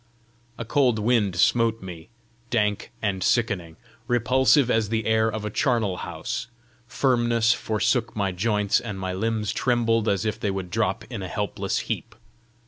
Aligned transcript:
A 0.57 0.65
cold 0.65 0.97
wind 0.97 1.35
smote 1.35 1.83
me, 1.83 2.09
dank 2.49 2.89
and 3.03 3.23
sickening 3.23 3.77
repulsive 4.07 4.71
as 4.71 4.89
the 4.89 5.05
air 5.05 5.31
of 5.31 5.45
a 5.45 5.51
charnel 5.51 5.97
house; 5.97 6.47
firmness 6.87 7.53
forsook 7.53 8.15
my 8.15 8.31
joints, 8.31 8.79
and 8.79 8.99
my 8.99 9.13
limbs 9.13 9.53
trembled 9.53 10.09
as 10.09 10.25
if 10.25 10.39
they 10.39 10.49
would 10.49 10.71
drop 10.71 11.03
in 11.11 11.21
a 11.21 11.27
helpless 11.27 11.81
heap. 11.81 12.15